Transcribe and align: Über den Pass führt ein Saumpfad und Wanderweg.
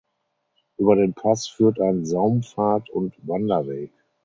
Über 0.77 0.95
den 0.95 1.13
Pass 1.13 1.45
führt 1.47 1.79
ein 1.79 2.07
Saumpfad 2.07 2.89
und 2.89 3.13
Wanderweg. 3.27 3.91